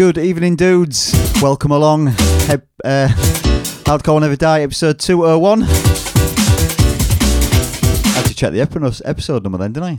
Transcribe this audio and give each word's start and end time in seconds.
Good 0.00 0.16
evening, 0.16 0.56
dudes. 0.56 1.12
Welcome 1.42 1.72
along. 1.72 2.06
He- 2.06 2.14
uh, 2.84 3.08
Hardcore 3.84 4.18
Never 4.22 4.34
Die, 4.34 4.62
episode 4.62 4.98
201. 4.98 5.62
I 5.62 5.66
had 8.14 8.24
to 8.24 8.34
check 8.34 8.52
the 8.52 8.62
episode 9.04 9.42
number 9.42 9.58
then, 9.58 9.74
didn't 9.74 9.86
I? 9.90 9.96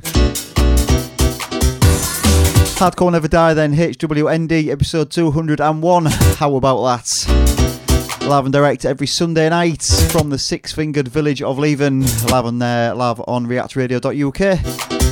Hardcore 2.80 3.12
Never 3.12 3.28
Die, 3.28 3.54
then 3.54 3.76
HWND, 3.76 4.70
episode 4.70 5.12
201. 5.12 6.06
How 6.08 6.56
about 6.56 6.82
that? 6.84 8.22
Live 8.24 8.46
and 8.46 8.54
direct 8.54 8.86
every 8.86 9.06
Sunday 9.06 9.50
night 9.50 9.84
from 9.84 10.32
the 10.32 10.40
six 10.40 10.72
fingered 10.74 11.10
village 11.10 11.44
of 11.44 11.60
Leven, 11.60 12.02
live 12.32 12.48
on, 12.48 12.60
uh, 12.60 12.96
live 12.96 13.22
on 13.28 13.46
reactradio.uk. 13.46 15.11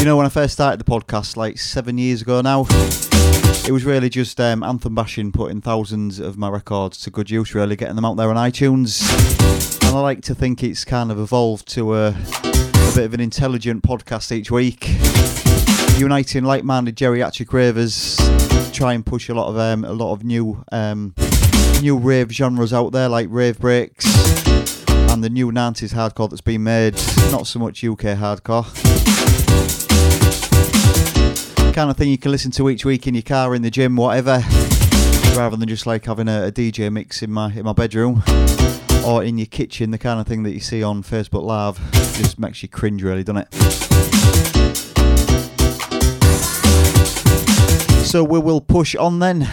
You 0.01 0.05
know, 0.05 0.17
when 0.17 0.27
I 0.27 0.31
first 0.31 0.55
started 0.55 0.81
the 0.81 0.85
podcast, 0.85 1.37
like 1.37 1.59
seven 1.59 1.97
years 1.97 2.23
ago 2.23 2.41
now, 2.41 2.63
it 3.69 3.71
was 3.71 3.85
really 3.85 4.09
just 4.09 4.41
um, 4.41 4.65
anthem 4.65 4.97
bashing, 4.97 5.31
putting 5.31 5.61
thousands 5.61 6.19
of 6.19 6.37
my 6.37 6.49
records 6.49 6.99
to 7.03 7.11
good 7.11 7.31
use, 7.31 7.55
really 7.55 7.77
getting 7.77 7.95
them 7.95 8.05
out 8.05 8.17
there 8.17 8.29
on 8.29 8.35
iTunes. 8.35 9.01
And 9.87 9.97
I 9.97 10.01
like 10.01 10.23
to 10.23 10.35
think 10.35 10.65
it's 10.65 10.85
kind 10.85 11.13
of 11.13 11.21
evolved 11.21 11.69
to 11.75 11.95
a, 11.95 12.09
a 12.09 12.93
bit 12.97 13.05
of 13.05 13.15
an 13.15 13.21
intelligent 13.21 13.85
podcast 13.85 14.33
each 14.33 14.51
week, 14.51 14.89
uniting 16.01 16.43
like-minded 16.43 16.97
geriatric 16.97 17.53
ravers, 17.53 18.17
try 18.73 18.93
and 18.93 19.07
push 19.07 19.29
a 19.29 19.35
lot 19.35 19.51
of 19.51 19.57
um, 19.57 19.85
a 19.85 19.93
lot 19.93 20.13
of 20.13 20.25
new 20.25 20.65
um, 20.73 21.15
new 21.81 21.97
rave 21.97 22.31
genres 22.31 22.73
out 22.73 22.93
there, 22.93 23.09
like 23.09 23.29
rave 23.31 23.59
breaks 23.59 24.05
and 25.11 25.23
the 25.23 25.31
new 25.31 25.51
90s 25.51 25.95
hardcore 25.95 26.29
that's 26.29 26.41
been 26.41 26.63
made. 26.63 26.95
Not 27.31 27.47
so 27.47 27.59
much 27.59 27.85
UK 27.85 28.17
hardcore 28.19 28.67
kind 31.77 31.91
of 31.91 31.97
thing 31.99 32.09
you 32.09 32.17
can 32.17 32.31
listen 32.31 32.51
to 32.51 32.71
each 32.71 32.87
week 32.87 33.07
in 33.07 33.13
your 33.13 33.23
car, 33.23 33.55
in 33.55 33.61
the 33.61 33.71
gym, 33.71 33.97
whatever. 33.97 34.43
rather 35.37 35.59
than 35.59 35.69
just 35.69 35.87
like 35.87 36.07
having 36.07 36.27
a, 36.27 36.47
a 36.47 36.51
DJ 36.51 36.91
mix 36.91 37.23
in 37.23 37.31
my 37.31 37.53
in 37.53 37.65
my 37.67 37.75
bedroom 37.75 38.23
or 39.05 39.23
in 39.23 39.37
your 39.37 39.47
kitchen, 39.47 39.91
the 39.91 39.99
kind 39.99 40.19
of 40.19 40.27
thing 40.27 40.43
that 40.45 40.53
you 40.53 40.61
see 40.61 40.83
on 40.83 41.03
Facebook 41.03 41.43
Live. 41.43 41.79
Just 42.17 42.39
makes 42.39 42.63
you 42.63 42.71
cringe, 42.71 43.03
really, 43.03 43.23
doesn't 43.23 43.43
it? 43.43 43.55
So 48.07 48.25
we 48.25 48.39
will 48.39 48.63
push 48.63 48.97
on 48.97 49.19
then. 49.19 49.47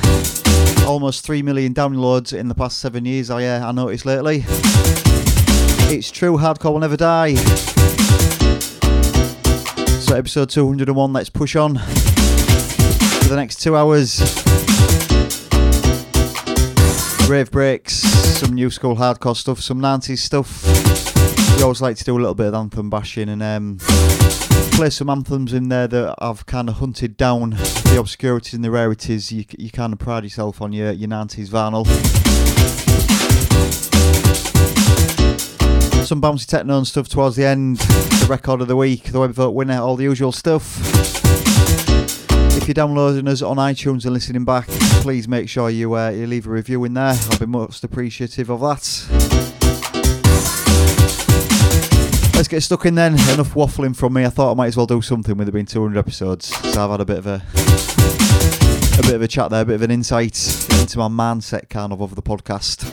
Almost 0.85 1.25
3 1.25 1.41
million 1.41 1.73
downloads 1.73 2.37
in 2.37 2.49
the 2.49 2.55
past 2.55 2.77
seven 2.79 3.05
years, 3.05 3.29
I, 3.29 3.45
uh, 3.45 3.69
I 3.69 3.71
noticed 3.71 4.05
lately. 4.05 4.43
It's 5.89 6.11
true, 6.11 6.37
hardcore 6.37 6.73
will 6.73 6.79
never 6.79 6.97
die. 6.97 7.35
So, 10.01 10.15
episode 10.15 10.49
201, 10.49 11.13
let's 11.13 11.29
push 11.29 11.55
on 11.55 11.77
for 11.77 13.29
the 13.29 13.35
next 13.35 13.61
two 13.61 13.75
hours. 13.77 14.19
Rave 17.29 17.49
breaks, 17.49 17.93
some 17.93 18.53
new 18.53 18.69
school 18.69 18.97
hardcore 18.97 19.37
stuff, 19.37 19.61
some 19.61 19.79
90s 19.79 20.17
stuff. 20.17 20.65
We 21.57 21.63
always 21.63 21.81
like 21.81 21.95
to 21.97 22.03
do 22.03 22.17
a 22.17 22.19
little 22.19 22.35
bit 22.35 22.47
of 22.47 22.53
anthem 22.55 22.89
bashing 22.89 23.29
and 23.29 23.41
um, 23.41 23.77
play 24.73 24.89
some 24.89 25.09
anthems 25.09 25.53
in 25.53 25.69
there 25.69 25.87
that 25.87 26.15
I've 26.17 26.47
kind 26.47 26.67
of 26.67 26.75
hunted 26.75 27.15
down 27.15 27.51
the 27.51 27.97
obscurities 27.99 28.55
and 28.55 28.63
the 28.63 28.71
rarities. 28.71 29.31
You, 29.31 29.45
you 29.57 29.69
kind 29.69 29.93
of 29.93 29.99
pride 29.99 30.23
yourself 30.23 30.61
on 30.61 30.73
your, 30.73 30.91
your 30.91 31.09
90s 31.09 31.49
vinyl. 31.49 31.85
Some 36.05 36.21
bouncy 36.21 36.47
techno 36.47 36.77
and 36.77 36.87
stuff 36.87 37.07
towards 37.07 37.35
the 37.35 37.45
end. 37.45 37.77
The 37.77 38.25
record 38.27 38.61
of 38.61 38.67
the 38.67 38.75
week, 38.75 39.11
the 39.11 39.19
web 39.19 39.31
vote 39.31 39.51
winner, 39.51 39.79
all 39.79 39.95
the 39.95 40.05
usual 40.05 40.31
stuff. 40.31 40.79
If 42.57 42.67
you're 42.67 42.73
downloading 42.73 43.27
us 43.27 43.43
on 43.43 43.57
iTunes 43.57 44.05
and 44.05 44.13
listening 44.13 44.43
back, 44.43 44.67
please 44.67 45.27
make 45.27 45.49
sure 45.49 45.69
you, 45.69 45.95
uh, 45.95 46.09
you 46.09 46.25
leave 46.25 46.47
a 46.47 46.49
review 46.49 46.83
in 46.85 46.95
there. 46.95 47.13
I'll 47.29 47.39
be 47.39 47.45
most 47.45 47.83
appreciative 47.83 48.49
of 48.49 48.61
that. 48.61 49.12
Let's 52.33 52.47
get 52.47 52.61
stuck 52.61 52.85
in 52.85 52.95
then. 52.95 53.13
Enough 53.13 53.53
waffling 53.53 53.95
from 53.95 54.13
me. 54.13 54.25
I 54.25 54.29
thought 54.29 54.51
I 54.51 54.55
might 54.55 54.67
as 54.67 54.77
well 54.77 54.85
do 54.85 55.01
something 55.01 55.37
with 55.37 55.47
it 55.47 55.51
being 55.51 55.65
200 55.65 55.97
episodes. 55.97 56.47
So 56.73 56.83
I've 56.83 56.91
had 56.91 57.01
a 57.01 57.05
bit 57.05 57.19
of 57.19 57.27
a 57.27 57.41
a 58.99 59.01
bit 59.01 59.15
of 59.15 59.21
a 59.21 59.27
chat 59.27 59.49
there, 59.49 59.61
a 59.61 59.65
bit 59.65 59.75
of 59.75 59.81
an 59.81 59.91
insight 59.91 60.35
into 60.79 60.99
my 60.99 61.07
mindset 61.07 61.69
kind 61.69 61.93
of 61.93 62.01
of 62.01 62.15
the 62.15 62.21
podcast. 62.21 62.83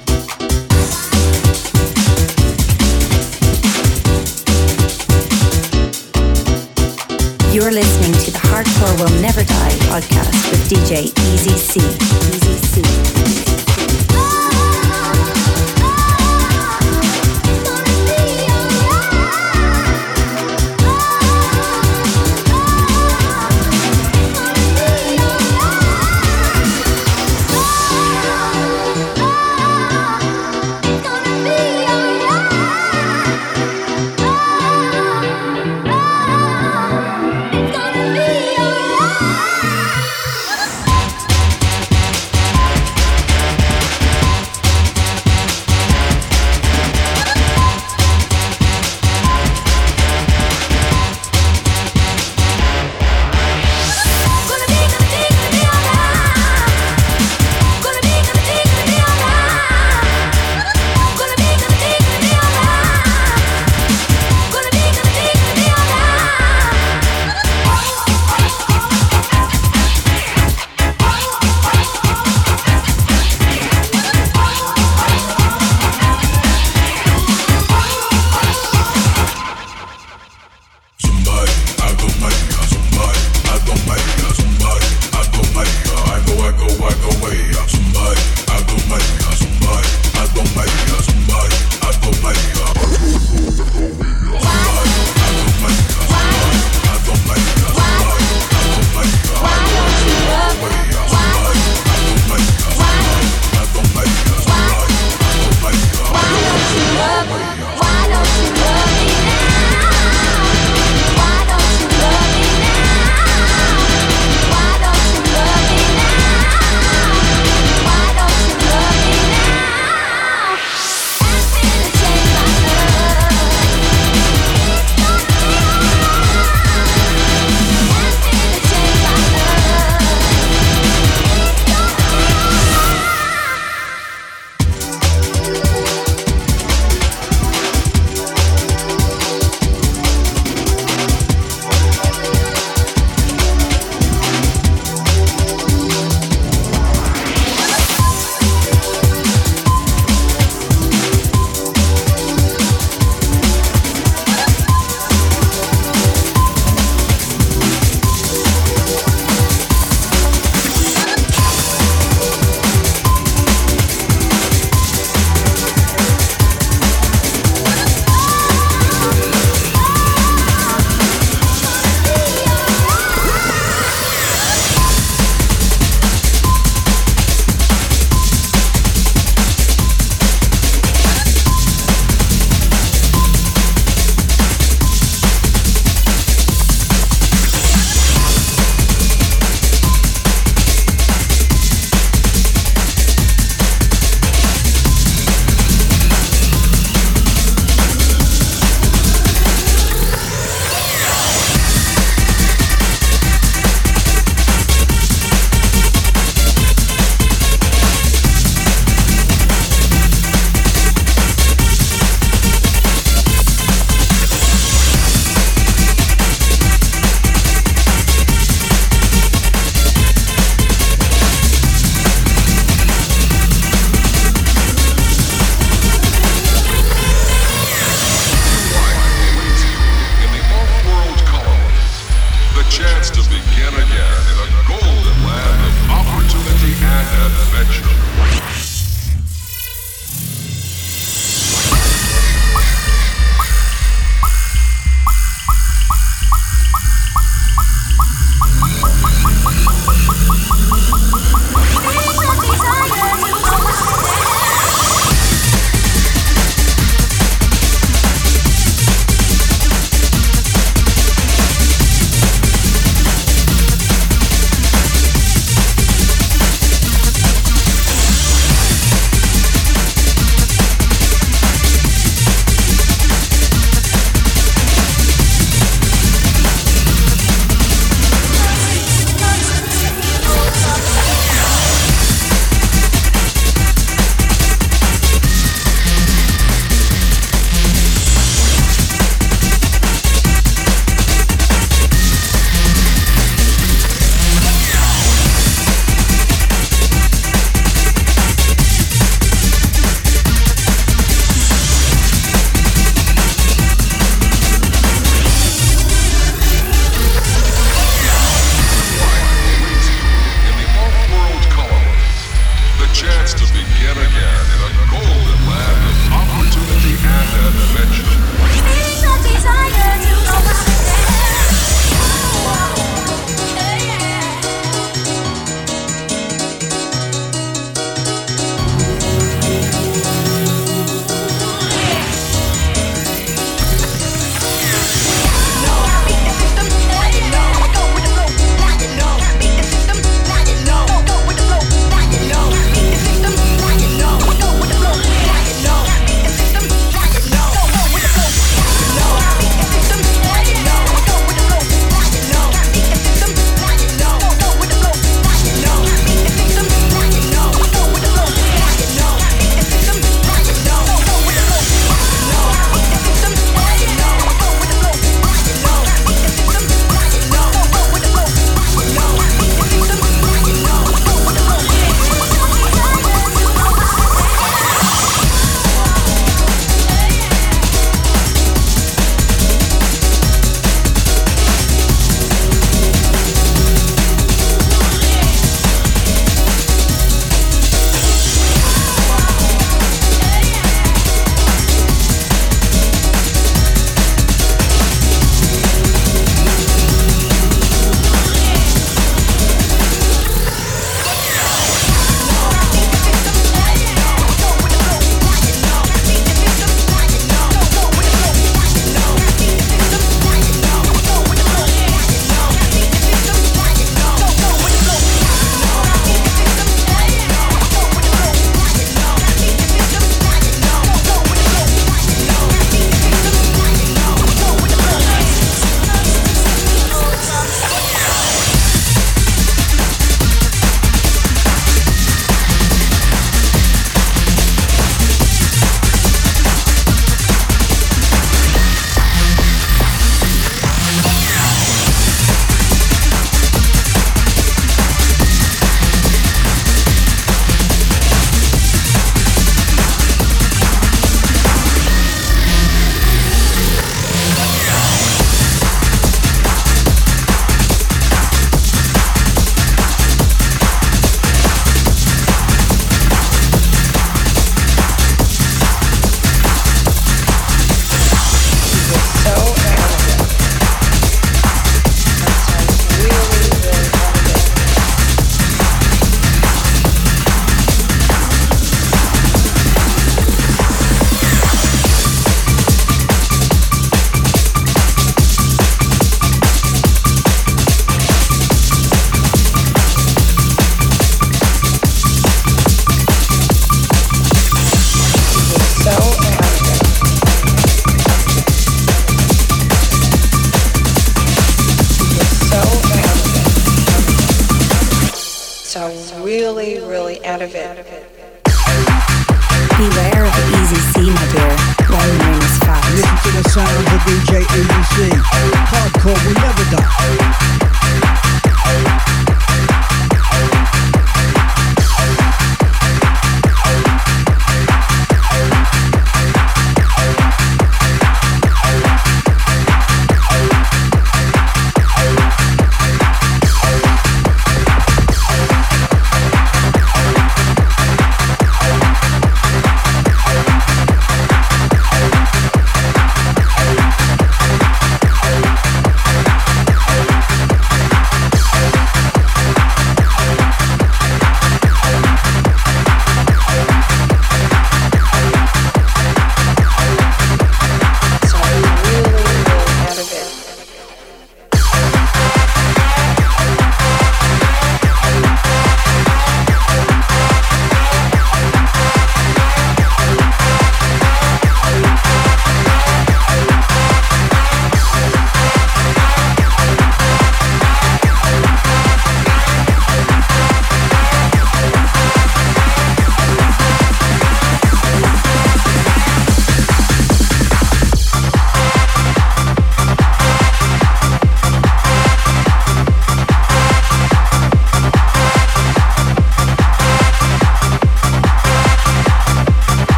You're 7.53 7.73
listening 7.73 8.13
to 8.25 8.31
the 8.31 8.39
Hardcore 8.39 8.97
Will 9.01 9.21
Never 9.21 9.43
Die 9.43 9.71
podcast 9.91 10.51
with 10.51 10.71
DJ 10.71 11.07
Easy 11.35 11.57
C. 11.57 11.81
Easy 11.81 12.83
C. 13.45 13.50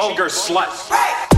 vulgar 0.00 0.30
slut. 0.30 0.90
Right. 0.90 1.29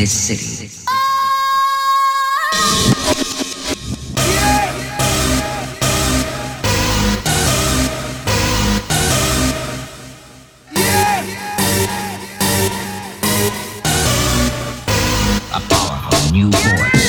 This 0.00 0.12
city. 0.12 0.70
A 15.52 16.32
new 16.32 16.50
force. 16.50 16.99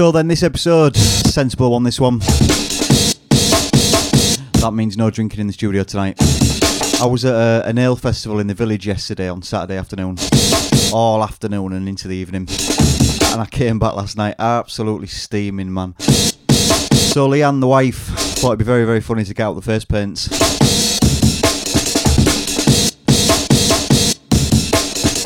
So 0.00 0.10
then, 0.10 0.28
this 0.28 0.42
episode, 0.42 0.96
sensible 0.96 1.72
one. 1.72 1.82
This 1.82 2.00
one. 2.00 2.20
That 4.60 4.70
means 4.72 4.96
no 4.96 5.10
drinking 5.10 5.40
in 5.40 5.46
the 5.46 5.52
studio 5.52 5.82
tonight. 5.82 6.16
I 7.02 7.04
was 7.04 7.26
at 7.26 7.34
a, 7.34 7.68
an 7.68 7.76
ale 7.76 7.96
festival 7.96 8.38
in 8.38 8.46
the 8.46 8.54
village 8.54 8.86
yesterday 8.86 9.28
on 9.28 9.42
Saturday 9.42 9.76
afternoon, 9.76 10.16
all 10.90 11.22
afternoon 11.22 11.74
and 11.74 11.86
into 11.86 12.08
the 12.08 12.16
evening, 12.16 12.48
and 13.30 13.42
I 13.42 13.46
came 13.50 13.78
back 13.78 13.94
last 13.94 14.16
night 14.16 14.36
absolutely 14.38 15.08
steaming, 15.08 15.70
man. 15.70 15.94
So 15.98 17.28
Leanne, 17.28 17.60
the 17.60 17.68
wife, 17.68 18.06
thought 18.38 18.52
it'd 18.52 18.60
be 18.60 18.64
very, 18.64 18.86
very 18.86 19.02
funny 19.02 19.24
to 19.24 19.34
get 19.34 19.42
out 19.42 19.52
the 19.52 19.60
first 19.60 19.86
paints. 19.86 20.30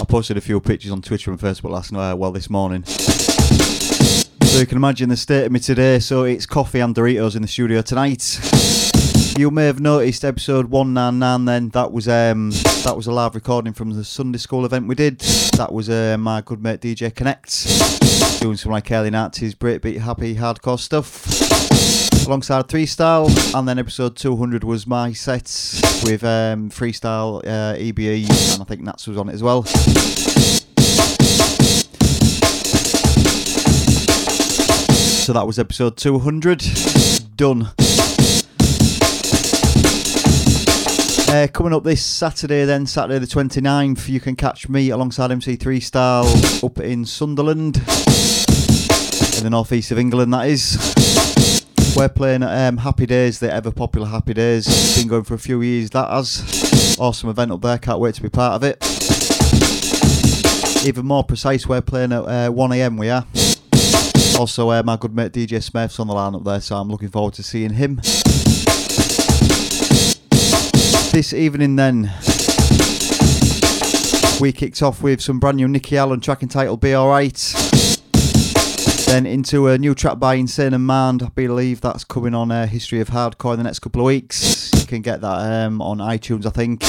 I 0.01 0.05
posted 0.05 0.37
a 0.37 0.41
few 0.41 0.59
pictures 0.59 0.91
on 0.91 1.01
Twitter 1.01 1.31
and 1.31 1.39
Facebook 1.39 1.71
last 1.71 1.93
night, 1.93 2.15
well, 2.15 2.33
this 2.33 2.51
morning. 2.51 2.83
So 4.55 4.61
you 4.61 4.67
can 4.67 4.77
imagine 4.77 5.09
the 5.09 5.17
state 5.17 5.47
of 5.47 5.51
me 5.51 5.59
today. 5.59 5.99
So 5.99 6.23
it's 6.23 6.47
coffee 6.47 6.79
and 6.79 6.95
Doritos 6.95 7.35
in 7.35 7.43
the 7.43 7.49
studio 7.49 7.83
tonight. 7.83 8.39
You 9.37 9.51
may 9.51 9.67
have 9.67 9.81
noticed 9.81 10.25
episode 10.25 10.67
199 10.67 11.45
then, 11.45 11.71
that 11.71 11.91
was 11.91 12.07
um 12.07 12.51
that 12.85 12.95
was 12.97 13.09
a 13.09 13.13
live 13.13 13.35
recording 13.35 13.73
from 13.73 13.91
the 13.91 14.05
Sunday 14.05 14.39
school 14.39 14.65
event 14.65 14.87
we 14.87 14.95
did. 14.95 15.19
That 15.57 15.73
was 15.73 15.91
uh, 15.91 16.17
my 16.21 16.41
good 16.41 16.63
mate 16.63 16.81
DJ 16.81 17.13
Connect 17.13 17.67
doing 18.41 18.57
some 18.57 18.71
like 18.71 18.93
Early 18.93 19.11
Nazis, 19.11 19.57
breakbeat, 19.57 19.99
happy, 19.99 20.37
hardcore 20.37 20.79
stuff. 20.79 21.27
Alongside 22.25 22.69
Freestyle, 22.69 23.29
and 23.59 23.67
then 23.67 23.81
episode 23.81 24.15
200 24.15 24.63
was 24.63 24.87
my 24.87 25.13
set 25.13 25.51
with 26.05 26.23
um, 26.23 26.71
Freestyle, 26.71 27.41
uh, 27.45 27.77
EBE, 27.77 28.53
and 28.53 28.63
I 28.63 28.65
think 28.67 28.83
Nats 28.83 29.09
was 29.09 29.19
on 29.19 29.29
it 29.31 29.35
as 29.35 29.43
well. 29.43 29.65
So 35.25 35.33
that 35.33 35.47
was 35.47 35.59
episode 35.59 35.97
200. 35.97 36.63
Done. 37.35 37.71
Uh, 41.31 41.47
coming 41.51 41.73
up 41.73 41.83
this 41.83 42.05
Saturday, 42.05 42.67
then 42.67 42.85
Saturday 42.85 43.19
the 43.19 43.27
29th, 43.27 44.07
you 44.07 44.21
can 44.21 44.37
catch 44.37 44.69
me 44.69 44.91
alongside 44.91 45.31
MC3 45.31 45.83
Style 45.83 46.27
up 46.63 46.79
in 46.79 47.07
Sunderland, 47.07 47.79
in 47.79 49.45
the 49.45 49.49
northeast 49.51 49.93
of 49.93 49.99
England. 49.99 50.35
That 50.35 50.47
is. 50.47 50.77
We're 51.97 52.11
playing 52.11 52.43
at 52.43 52.69
um, 52.69 52.77
Happy 52.77 53.07
Days, 53.07 53.39
the 53.39 53.51
ever 53.51 53.73
popular 53.73 54.09
Happy 54.09 54.35
Days. 54.35 54.95
Been 54.99 55.09
going 55.09 55.25
for 55.25 55.33
a 55.33 55.39
few 55.39 55.63
years. 55.63 55.89
That 55.89 56.11
has 56.11 56.97
awesome 57.01 57.31
event 57.31 57.51
up 57.51 57.63
there. 57.63 57.79
Can't 57.79 57.99
wait 57.99 58.15
to 58.17 58.23
be 58.23 58.29
part 58.29 58.63
of 58.63 58.63
it. 58.63 58.77
Even 60.87 61.07
more 61.07 61.25
precise, 61.25 61.67
we're 61.67 61.81
playing 61.81 62.13
at 62.13 62.25
uh, 62.25 62.51
1 62.51 62.73
a.m. 62.73 62.99
We 62.99 63.09
are. 63.09 63.25
Also, 64.39 64.69
uh, 64.71 64.83
my 64.85 64.97
good 64.97 65.15
mate 65.15 65.33
DJ 65.33 65.63
Smith's 65.63 66.01
on 66.01 66.09
the 66.09 66.13
line 66.13 66.35
up 66.35 66.43
there, 66.43 66.61
so 66.61 66.75
I'm 66.77 66.89
looking 66.89 67.09
forward 67.09 67.35
to 67.35 67.43
seeing 67.43 67.75
him. 67.75 67.97
This 71.13 71.33
evening, 71.33 71.77
then, 71.77 72.13
we 74.41 74.53
kicked 74.53 74.83
off 74.83 75.03
with 75.03 75.21
some 75.21 75.39
brand 75.39 75.59
new 75.59 75.69
Nicky 75.69 75.97
Allen 75.97 76.19
track 76.19 76.43
entitled 76.43 76.81
Be 76.81 76.97
Alright. 76.97 77.55
Then 79.07 79.25
into 79.25 79.69
a 79.69 79.79
new 79.79 79.95
track 79.95 80.19
by 80.19 80.35
Insane 80.35 80.75
and 80.75 80.85
Mind. 80.85 81.23
I 81.23 81.29
believe 81.29 81.81
that's 81.81 82.03
coming 82.03 82.35
on 82.35 82.51
uh, 82.51 82.67
History 82.67 83.01
of 83.01 83.11
Hardcore 83.11 83.53
in 83.53 83.59
the 83.59 83.65
next 83.65 83.79
couple 83.79 84.01
of 84.01 84.07
weeks. 84.07 84.73
You 84.75 84.87
can 84.87 85.03
get 85.03 85.21
that 85.21 85.67
um, 85.67 85.81
on 85.81 85.99
iTunes, 85.99 86.45
I 86.45 86.51
think. 86.51 86.81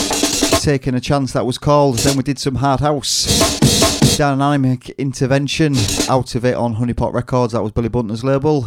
Taking 0.64 0.96
a 0.96 1.00
Chance, 1.00 1.34
that 1.34 1.46
was 1.46 1.60
called. 1.60 2.00
Then 2.00 2.18
we 2.18 2.24
did 2.24 2.40
some 2.40 2.56
Hard 2.56 2.80
House. 2.80 3.85
Dynamic 4.16 4.92
Intervention 4.92 5.76
out 6.10 6.36
of 6.36 6.46
it 6.46 6.56
on 6.56 6.76
Honeypot 6.76 7.12
Records. 7.12 7.52
That 7.52 7.62
was 7.62 7.74
Billy 7.74 7.90
Bunter's 7.90 8.24
label. 8.24 8.60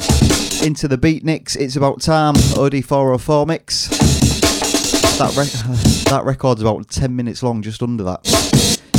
Into 0.63 0.87
the 0.89 0.99
Beatniks, 1.01 1.57
It's 1.57 1.75
About 1.75 2.03
Time, 2.03 2.35
OD404 2.35 3.47
mix. 3.47 3.89
That, 5.19 5.31
that 6.11 6.25
record's 6.25 6.61
about 6.61 6.89
10 6.89 7.17
minutes 7.17 7.43
long, 7.43 7.63
just 7.63 7.83
under 7.83 8.05
that. 8.05 8.27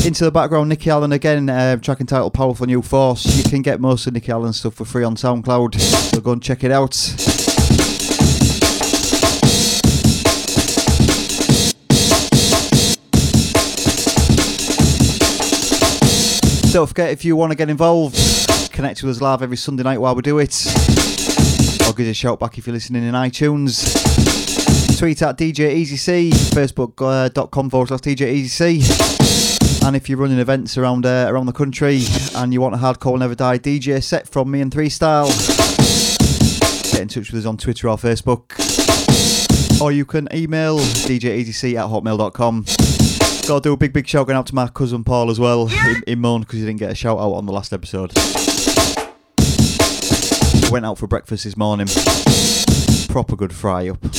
Into 0.03 0.23
the 0.23 0.31
background, 0.31 0.69
Nicky 0.69 0.89
Allen 0.89 1.11
again, 1.11 1.49
uh, 1.49 1.75
track 1.77 1.99
entitled 1.99 2.33
Powerful 2.33 2.65
New 2.65 2.81
Force. 2.81 3.25
You 3.37 3.43
can 3.43 3.61
get 3.61 3.79
most 3.79 4.07
of 4.07 4.13
Nicky 4.13 4.31
Allen's 4.31 4.59
stuff 4.59 4.73
for 4.73 4.85
free 4.85 5.03
on 5.03 5.15
SoundCloud, 5.15 5.79
so 5.79 6.19
go 6.19 6.31
and 6.31 6.41
check 6.41 6.63
it 6.63 6.71
out. 6.71 6.95
Don't 16.71 16.85
forget 16.85 17.09
if 17.09 17.25
you 17.25 17.35
want 17.35 17.51
to 17.51 17.55
get 17.55 17.67
involved, 17.69 18.15
connect 18.71 19.01
with 19.01 19.15
us 19.15 19.21
live 19.21 19.41
every 19.41 19.57
Sunday 19.57 19.81
night 19.81 19.99
while 19.99 20.13
we 20.13 20.21
do 20.21 20.37
it. 20.37 20.53
Or 21.87 21.93
give 21.93 22.05
us 22.05 22.11
a 22.11 22.13
shout 22.13 22.39
back 22.39 22.59
if 22.59 22.67
you're 22.67 22.75
listening 22.75 23.03
in 23.03 23.15
iTunes. 23.15 23.97
Tweet 24.99 25.19
at 25.23 25.35
DJ 25.35 25.81
EasyC, 25.81 26.29
facebook.com 26.29 27.71
forward 27.71 27.87
slash 27.87 28.01
DJ 28.01 28.43
EasyC. 28.43 29.83
And 29.83 29.95
if 29.95 30.07
you're 30.07 30.19
running 30.19 30.37
events 30.37 30.77
around 30.77 31.07
uh, 31.07 31.25
around 31.27 31.47
the 31.47 31.53
country 31.53 32.03
and 32.35 32.53
you 32.53 32.61
want 32.61 32.75
a 32.75 32.77
hardcore 32.77 33.17
never 33.17 33.33
die 33.33 33.57
DJ 33.57 34.03
set 34.03 34.27
from 34.27 34.51
me 34.51 34.61
and 34.61 34.71
Three 34.71 34.89
Style, 34.89 35.27
get 36.91 37.01
in 37.01 37.07
touch 37.07 37.31
with 37.31 37.39
us 37.39 37.45
on 37.47 37.57
Twitter 37.57 37.89
or 37.89 37.97
Facebook. 37.97 38.59
Or 39.81 39.91
you 39.91 40.05
can 40.05 40.27
email 40.31 40.77
djeasyc 40.77 41.73
at 41.75 41.89
hotmail.com. 41.89 42.88
Gotta 43.49 43.61
do 43.61 43.73
a 43.73 43.77
big, 43.77 43.93
big 43.93 44.07
shout 44.07 44.27
going 44.27 44.37
out 44.37 44.45
to 44.45 44.53
my 44.53 44.67
cousin 44.67 45.03
Paul 45.03 45.31
as 45.31 45.39
well. 45.39 45.67
In, 45.67 46.03
in 46.05 46.19
moan 46.19 46.41
because 46.41 46.59
he 46.59 46.65
didn't 46.67 46.77
get 46.77 46.91
a 46.91 46.93
shout 46.93 47.17
out 47.17 47.31
on 47.31 47.47
the 47.47 47.51
last 47.51 47.73
episode. 47.73 48.13
Went 50.71 50.85
out 50.85 50.99
for 50.99 51.07
breakfast 51.07 51.45
this 51.45 51.57
morning. 51.57 51.87
Proper 53.09 53.35
good 53.35 53.51
fry 53.51 53.89
up. 53.89 53.97
A 54.05 54.09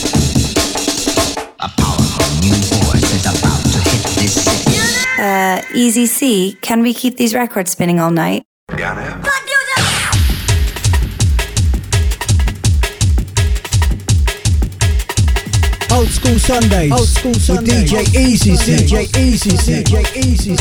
powerful 1.79 2.27
new 2.41 2.57
force 2.57 3.05
is 3.05 3.25
about 3.25 3.63
to 3.71 3.79
hit 3.89 4.03
this 4.19 4.35
city. 4.35 5.23
Uh, 5.23 5.63
Easy 5.77 6.07
C, 6.07 6.59
can 6.61 6.83
we 6.83 6.93
keep 6.93 7.17
these 7.17 7.33
records 7.33 7.71
spinning 7.71 8.01
all 8.01 8.11
night? 8.11 8.43
Old 16.01 16.09
school 16.09 16.39
Sundays. 16.39 16.93
Old 16.93 17.07
school 17.07 17.35
Sundays. 17.35 17.93
With 17.93 18.07
DJ 18.07 18.19
Easy 18.19 18.57
C. 18.57 18.73
DJ 18.73 19.19
Easy 19.19 19.51
C. 19.51 19.83
DJ 19.83 20.17
Easy 20.17 20.57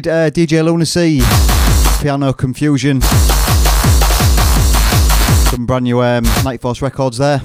did 0.00 0.10
uh, 0.10 0.30
DJ 0.30 0.64
Lunacy, 0.64 1.20
Piano 2.00 2.32
Confusion. 2.32 3.00
Some 5.50 5.66
brand 5.66 5.84
new 5.84 6.00
um, 6.00 6.24
Night 6.42 6.60
Force 6.62 6.80
records 6.80 7.18
there. 7.18 7.40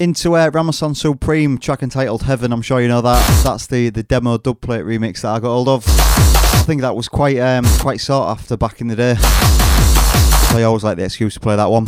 Into 0.00 0.36
uh, 0.36 0.50
Ramos 0.52 0.80
and 0.82 0.96
Supreme, 0.96 1.58
track 1.58 1.82
entitled 1.82 2.22
Heaven. 2.22 2.52
I'm 2.52 2.62
sure 2.62 2.80
you 2.80 2.86
know 2.86 3.00
that. 3.00 3.42
That's 3.42 3.66
the, 3.66 3.90
the 3.90 4.02
demo 4.02 4.38
dubplate 4.38 4.84
remix 4.84 5.22
that 5.22 5.30
I 5.30 5.40
got 5.40 5.48
hold 5.48 5.68
of. 5.68 5.84
I 5.86 6.62
think 6.64 6.82
that 6.82 6.94
was 6.94 7.08
quite 7.08 7.38
um, 7.38 7.64
quite 7.80 8.00
sought 8.00 8.30
after 8.30 8.56
back 8.56 8.80
in 8.80 8.86
the 8.86 8.96
day. 8.96 9.14
So 9.16 10.58
I 10.58 10.62
always 10.62 10.84
like 10.84 10.96
the 10.96 11.04
excuse 11.04 11.34
to 11.34 11.40
play 11.40 11.56
that 11.56 11.70
one. 11.70 11.86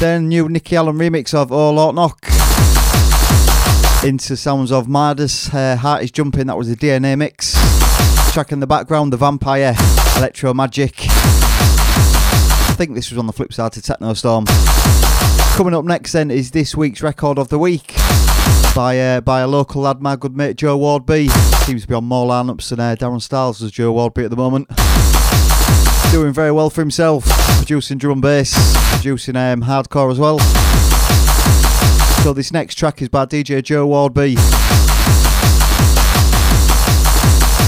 Then 0.00 0.28
new 0.28 0.48
Nicky 0.48 0.76
Allen 0.76 0.96
remix 0.96 1.32
of 1.32 1.52
All 1.52 1.74
Lord 1.74 1.94
Knock. 1.94 2.37
Into 4.04 4.36
sounds 4.36 4.70
of 4.70 4.86
Midas, 4.86 5.52
uh, 5.52 5.74
Heart 5.74 6.04
is 6.04 6.12
Jumping, 6.12 6.46
that 6.46 6.56
was 6.56 6.70
a 6.70 6.76
DNA 6.76 7.18
mix. 7.18 7.54
Track 8.32 8.52
in 8.52 8.60
the 8.60 8.66
background, 8.66 9.12
The 9.12 9.16
Vampire, 9.16 9.74
Electro 10.16 10.54
Magic. 10.54 10.94
I 11.00 12.74
think 12.76 12.94
this 12.94 13.10
was 13.10 13.18
on 13.18 13.26
the 13.26 13.32
flip 13.32 13.52
side 13.52 13.72
to 13.72 13.82
Techno 13.82 14.14
Storm. 14.14 14.44
Coming 15.56 15.74
up 15.74 15.84
next 15.84 16.12
then 16.12 16.30
is 16.30 16.52
this 16.52 16.76
week's 16.76 17.02
record 17.02 17.38
of 17.38 17.48
the 17.48 17.58
week 17.58 17.96
by 18.72 18.96
uh, 19.00 19.20
by 19.20 19.40
a 19.40 19.48
local 19.48 19.82
lad, 19.82 20.00
my 20.00 20.14
good 20.14 20.36
mate 20.36 20.56
Joe 20.56 20.78
Wardby. 20.78 21.28
Seems 21.64 21.82
to 21.82 21.88
be 21.88 21.94
on 21.94 22.04
more 22.04 22.28
lineups 22.28 22.68
than 22.68 22.78
uh, 22.78 22.94
Darren 22.96 23.20
Styles 23.20 23.60
as 23.60 23.72
Joe 23.72 23.92
Wardby 23.92 24.24
at 24.24 24.30
the 24.30 24.36
moment. 24.36 24.68
Doing 26.12 26.32
very 26.32 26.52
well 26.52 26.70
for 26.70 26.82
himself, 26.82 27.24
producing 27.58 27.98
drum 27.98 28.20
bass, 28.20 28.54
producing 28.94 29.34
um, 29.34 29.62
hardcore 29.62 30.12
as 30.12 30.20
well. 30.20 30.38
So 32.28 32.34
this 32.34 32.52
next 32.52 32.74
track 32.74 33.00
is 33.00 33.08
by 33.08 33.24
DJ 33.24 33.62
Joe 33.62 33.88
Wardby. 33.88 34.32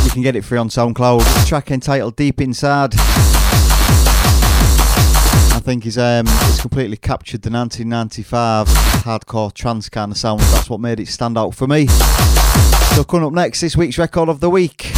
You 0.05 0.11
can 0.11 0.21
get 0.21 0.37
it 0.37 0.45
free 0.45 0.59
on 0.59 0.69
SoundCloud. 0.69 1.47
Track 1.47 1.71
entitled 1.71 2.15
Deep 2.15 2.43
Inside. 2.43 2.93
I 5.55 5.61
think 5.65 5.85
he's 5.85 5.97
um 5.97 6.27
it's 6.27 6.61
completely 6.61 6.99
captured 6.99 7.41
the 7.41 7.51
1995 7.51 8.67
hardcore 9.03 9.51
trance 9.55 9.89
kind 9.89 10.13
of 10.13 10.19
sound. 10.19 10.43
That's 10.43 10.69
what 10.69 10.79
made 10.79 11.01
it 11.01 11.09
stand 11.09 11.39
out 11.39 11.55
for 11.55 11.67
me. 11.67 11.87
So 11.87 13.03
coming 13.03 13.29
up 13.29 13.33
next, 13.33 13.63
this 13.63 13.79
week's 13.79 13.97
record 13.97 14.29
of 14.29 14.41
the 14.41 14.51
week. 14.51 14.93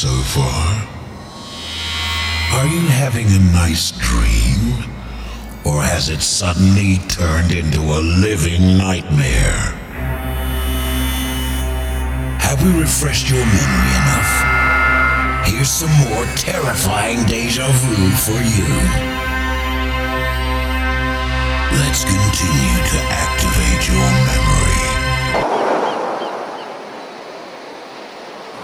So 0.00 0.08
far? 0.32 0.88
Are 2.56 2.66
you 2.66 2.80
having 2.88 3.26
a 3.26 3.52
nice 3.52 3.92
dream? 3.92 4.88
Or 5.62 5.82
has 5.82 6.08
it 6.08 6.22
suddenly 6.22 6.96
turned 7.08 7.52
into 7.52 7.80
a 7.80 8.00
living 8.00 8.78
nightmare? 8.78 9.60
Have 12.40 12.64
we 12.64 12.80
refreshed 12.80 13.28
your 13.28 13.44
memory 13.44 13.92
enough? 14.00 14.32
Here's 15.46 15.68
some 15.68 15.92
more 16.08 16.24
terrifying 16.34 17.26
deja 17.26 17.68
vu 17.68 18.08
for 18.24 18.40
you. 18.40 18.72
Let's 21.76 22.04
continue 22.08 22.80
to 22.88 22.98
activate 23.20 23.82
your 23.92 24.08
memory. 24.32 24.80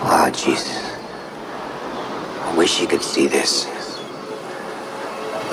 Oh, 0.00 0.30
Jesus. 0.32 0.95
Wish 2.66 2.80
you 2.80 2.88
could 2.88 3.02
see 3.02 3.28
this. 3.28 3.64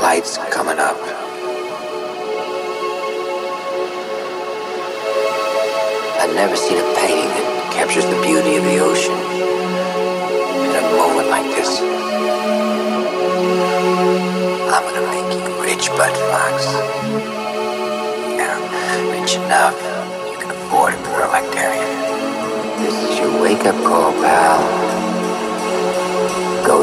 Lights 0.01 0.39
coming 0.49 0.79
up. 0.79 0.97
I've 6.17 6.33
never 6.33 6.55
seen 6.55 6.79
a 6.79 6.95
painting 6.97 7.29
that 7.29 7.69
captures 7.71 8.07
the 8.07 8.19
beauty 8.25 8.55
of 8.55 8.63
the 8.63 8.79
ocean 8.79 9.13
in 10.65 10.73
a 10.73 10.81
moment 10.97 11.29
like 11.29 11.45
this. 11.53 11.81
I'm 14.73 14.81
gonna 14.81 15.05
make 15.13 15.29
you 15.37 15.61
rich, 15.61 15.89
Bud 15.89 16.17
Fox. 16.33 16.65
Yeah, 18.41 18.57
rich 19.13 19.35
enough 19.35 19.77
you 20.33 20.37
can 20.41 20.49
afford 20.49 20.95
a 20.95 20.97
Darien. 21.53 21.93
This 22.81 22.95
is 23.07 23.19
your 23.19 23.39
wake-up 23.39 23.77
call, 23.85 24.13
pal. 24.13 24.92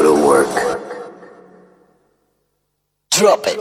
Go 0.01 0.17
to 0.17 0.27
work. 0.27 0.49
Drop 3.11 3.45
it. 3.47 3.61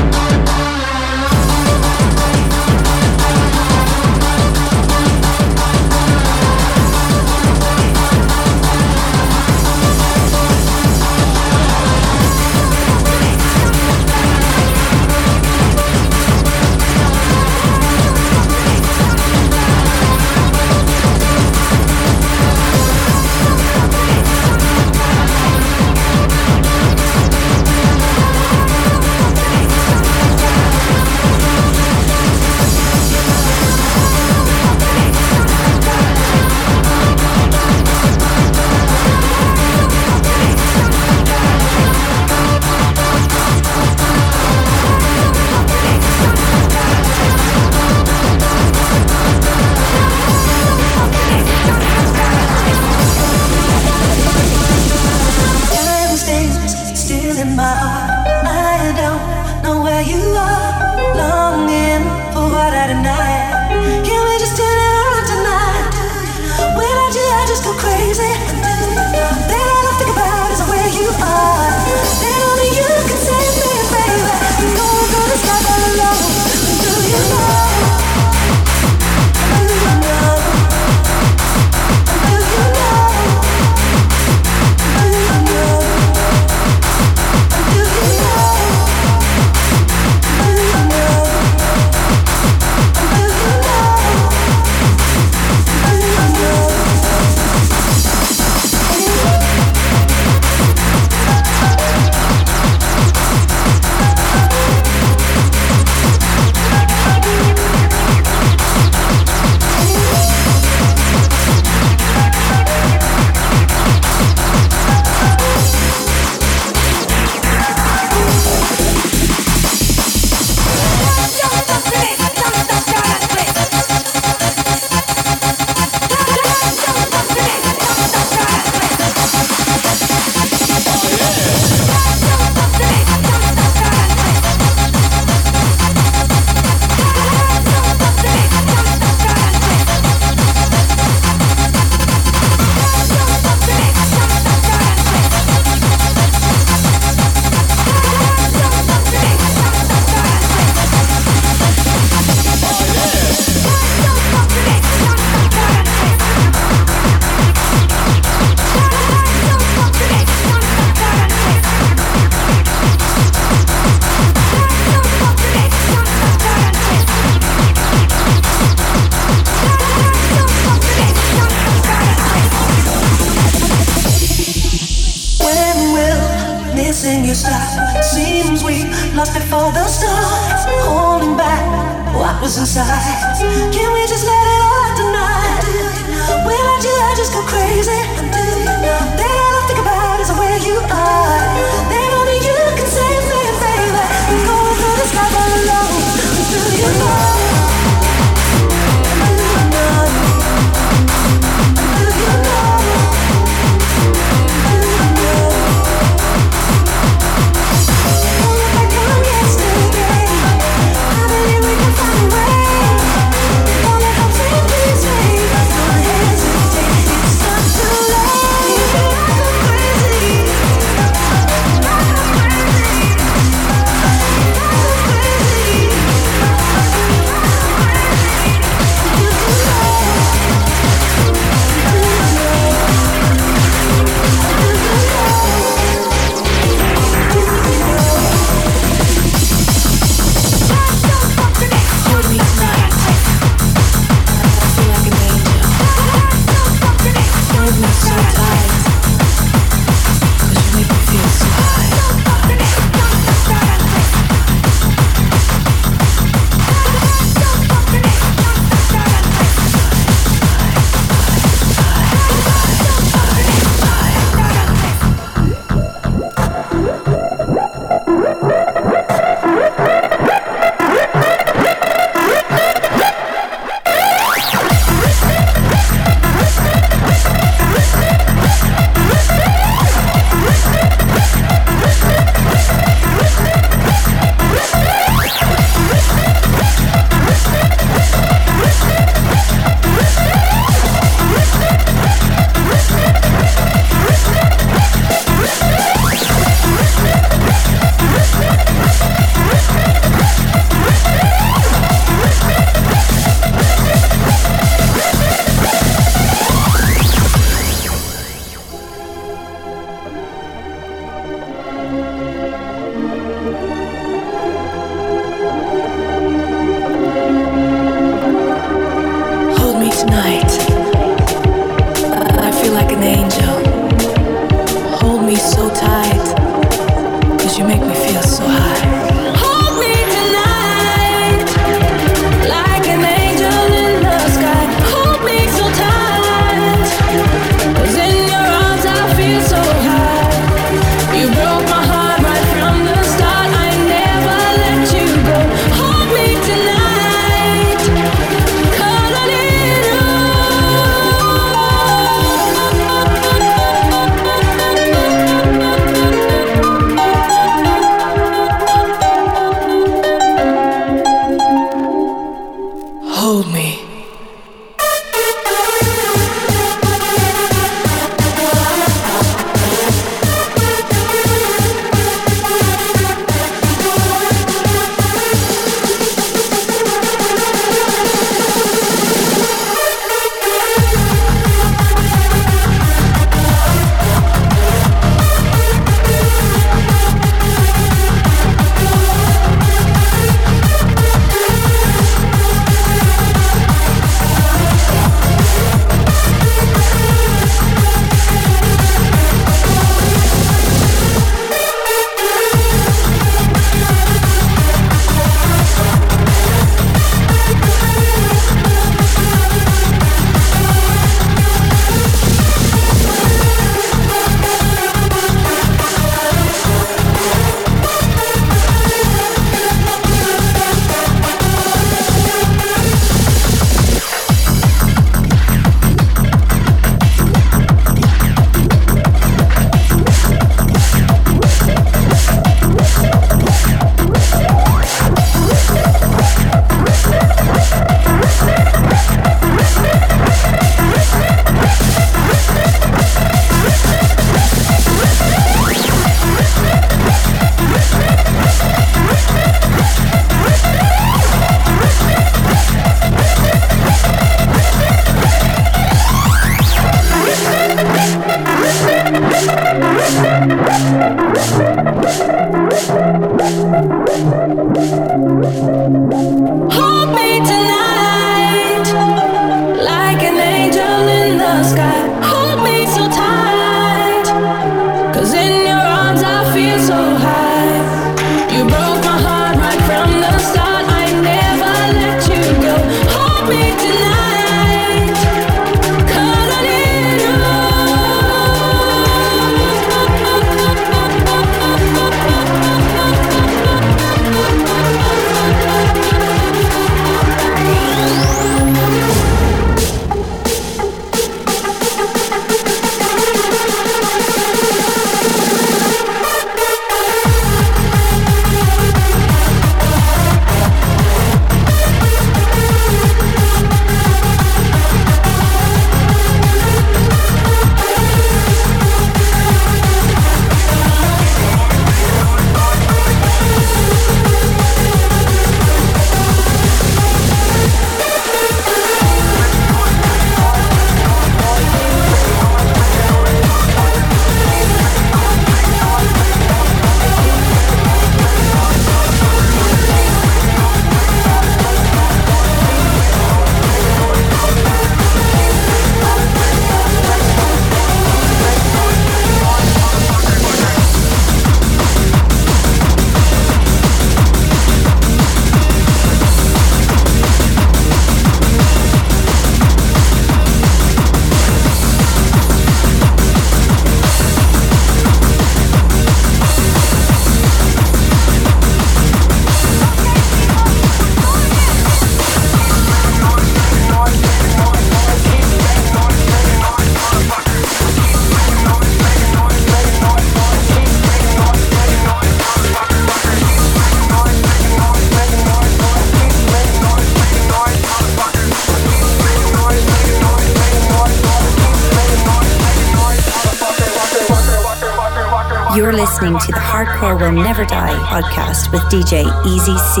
DJ 598.88 599.20
Easy 599.44 599.76
C. 599.92 600.00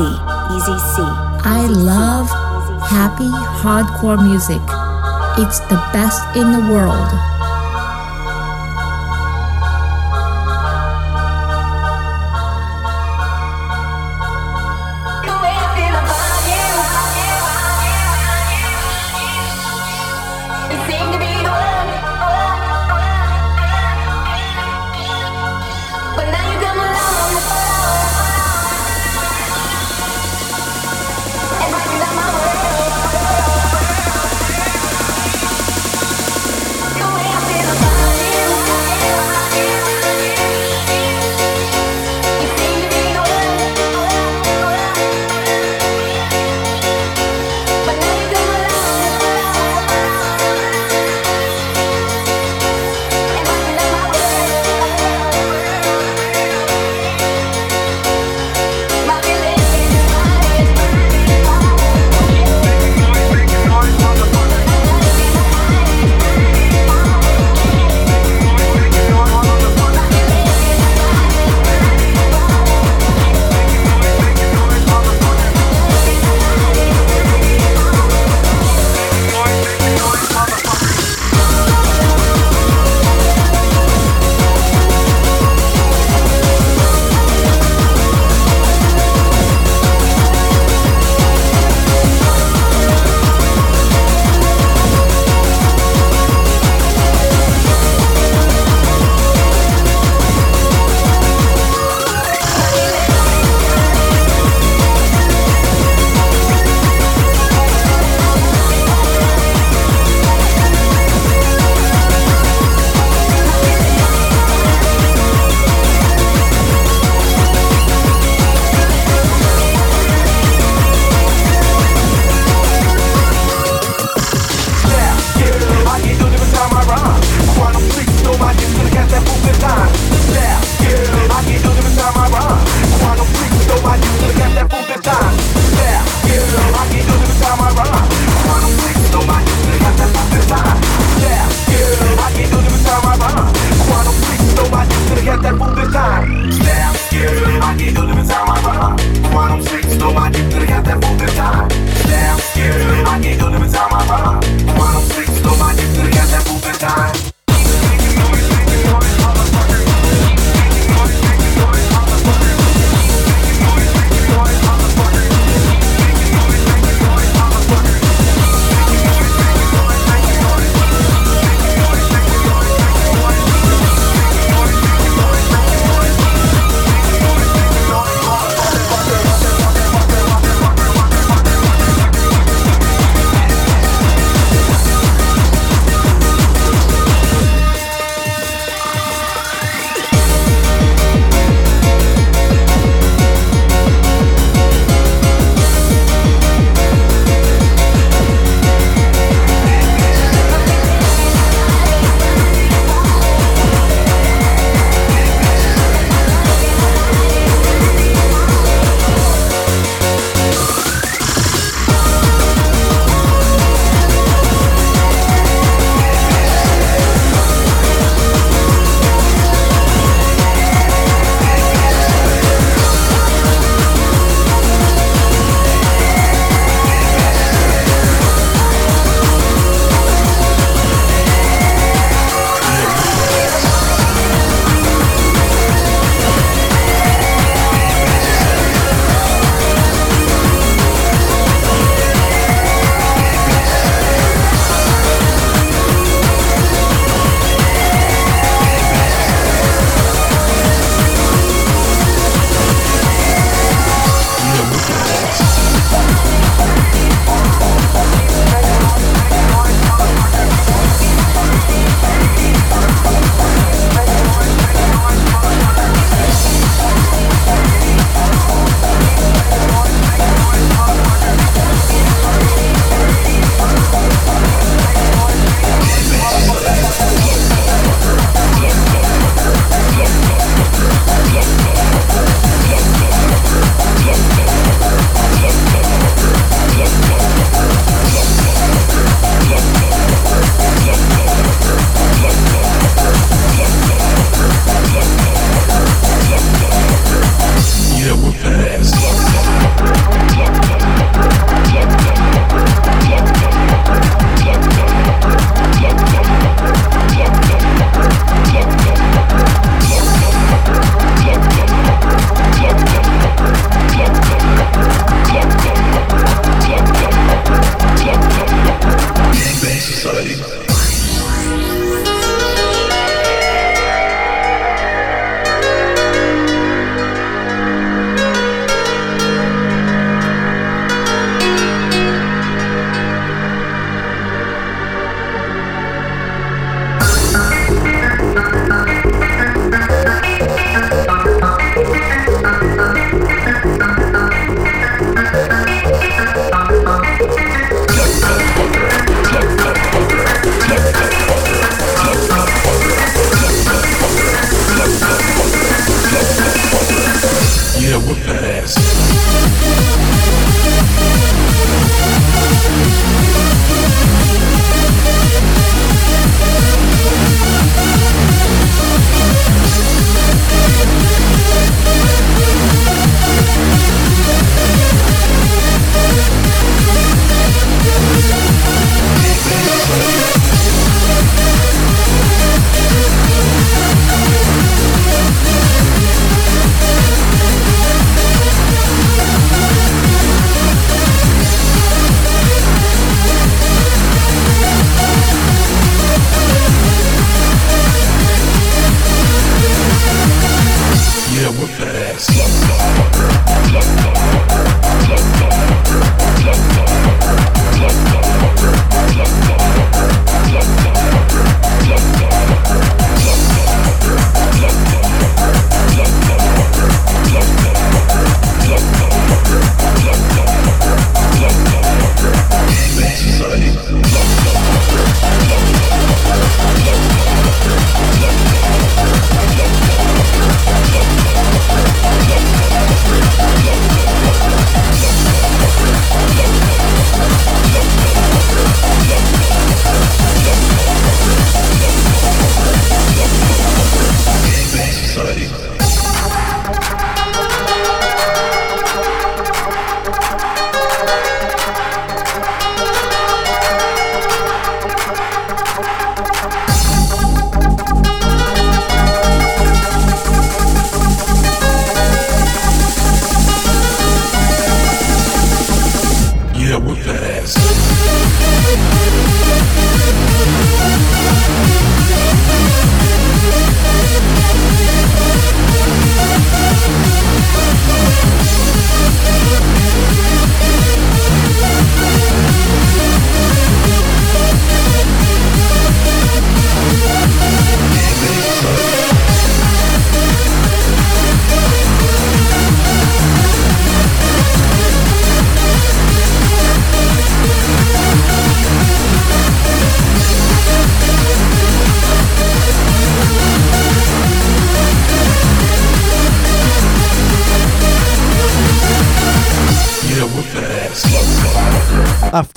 Easy 0.56 0.78
C. 0.96 1.02
I 1.44 1.66
love 1.68 2.26
happy 2.88 3.28
hardcore 3.60 4.16
music. 4.16 4.62
It's 5.36 5.60
the 5.68 5.76
best 5.92 6.24
in 6.34 6.52
the 6.52 6.72
world. 6.72 7.37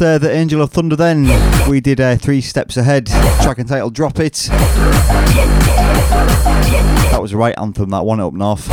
After 0.02 0.18
the 0.18 0.32
Angel 0.32 0.64
of 0.64 0.72
Thunder, 0.72 0.96
then 0.96 1.28
we 1.70 1.80
did 1.80 2.02
uh, 2.02 2.16
Three 2.16 2.42
Steps 2.42 2.76
Ahead, 2.76 3.06
track 3.44 3.60
entitled 3.60 3.94
Drop 3.94 4.18
It. 4.18 4.34
That 7.12 7.20
was 7.22 7.30
the 7.30 7.38
right 7.38 7.54
anthem, 7.56 7.92
that 7.92 8.04
one 8.04 8.20
up 8.20 8.34
north. 8.34 8.68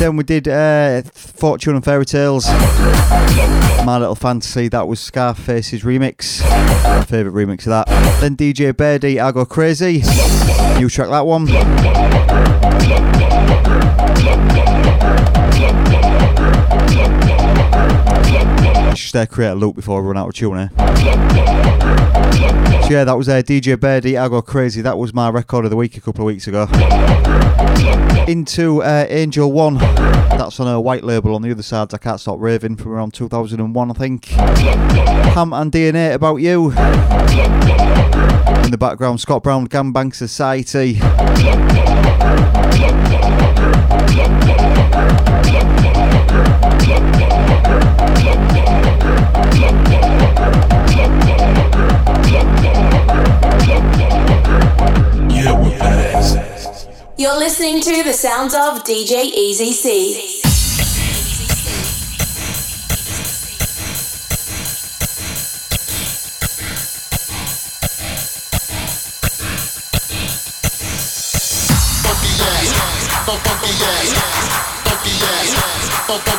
Then 0.00 0.16
we 0.16 0.24
did 0.24 0.48
uh, 0.48 1.02
Fortune 1.12 1.76
and 1.76 1.84
Fairy 1.84 2.04
Tales, 2.04 2.48
My 3.84 3.96
Little 4.00 4.16
Fantasy, 4.16 4.66
that 4.66 4.88
was 4.88 4.98
Scarface's 4.98 5.84
remix. 5.84 6.42
My 6.82 7.04
favourite 7.04 7.46
remix 7.46 7.60
of 7.60 7.66
that. 7.66 7.86
Then 8.20 8.36
DJ 8.36 8.76
Birdie, 8.76 9.20
I 9.20 9.30
Go 9.30 9.46
Crazy. 9.46 10.02
New 10.80 10.88
track, 10.88 11.10
that 11.10 11.26
one. 11.26 11.46
Just 18.96 19.14
uh, 19.14 19.26
create 19.26 19.50
a 19.50 19.54
loop 19.54 19.76
before 19.76 20.00
we 20.00 20.08
run 20.08 20.16
out 20.16 20.28
of 20.28 20.34
tune 20.34 20.56
here. 20.56 20.70
So 22.82 22.90
yeah, 22.90 23.04
that 23.04 23.14
was 23.16 23.28
uh, 23.28 23.42
DJ 23.42 23.78
Birdie, 23.78 24.16
I 24.16 24.26
Go 24.28 24.40
Crazy. 24.40 24.80
That 24.80 24.96
was 24.96 25.12
my 25.12 25.28
record 25.28 25.64
of 25.66 25.70
the 25.70 25.76
week 25.76 25.98
a 25.98 26.00
couple 26.00 26.22
of 26.22 26.26
weeks 26.26 26.46
ago. 26.46 26.66
Into 28.26 28.82
uh, 28.82 29.04
Angel 29.10 29.52
One. 29.52 29.74
That's 29.74 30.58
on 30.60 30.68
a 30.68 30.80
white 30.80 31.04
label 31.04 31.34
on 31.34 31.42
the 31.42 31.50
other 31.50 31.62
side. 31.62 31.92
I 31.92 31.98
Can't 31.98 32.18
Stop 32.18 32.40
Raving 32.40 32.76
from 32.76 32.92
around 32.92 33.12
2001, 33.12 33.90
I 33.90 33.92
think. 33.92 34.24
Ham 34.26 35.52
and 35.52 35.70
DNA 35.70 36.14
About 36.14 36.36
You. 36.36 36.70
In 38.64 38.70
the 38.70 38.78
background, 38.78 39.20
Scott 39.20 39.42
Brown, 39.42 39.68
Gangbang 39.68 40.14
Society. 40.14 41.00
You're 57.18 57.38
listening 57.38 57.80
to 57.80 58.04
the 58.04 58.12
sounds 58.12 58.54
of 58.54 58.84
DJ 58.84 59.24
Easy 59.24 59.72
C. 59.72 60.42
Yeah. 76.08 76.36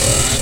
Yeah. 0.00 0.39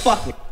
fuck 0.00 0.26
with. 0.26 0.49